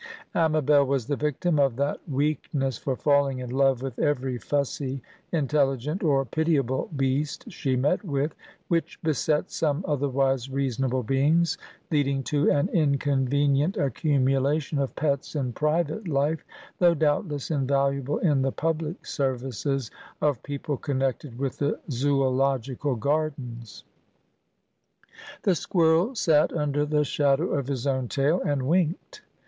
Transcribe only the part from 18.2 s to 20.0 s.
the public services